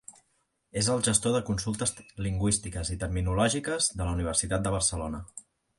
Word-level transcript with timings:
És 0.81 0.87
el 0.93 1.03
gestor 1.07 1.35
de 1.35 1.41
consultes 1.51 1.93
lingüístiques 2.29 2.93
i 2.97 3.01
terminològiques 3.05 3.93
de 4.01 4.05
la 4.09 4.13
Universitat 4.19 4.67
de 4.69 4.79
Barcelona. 4.81 5.27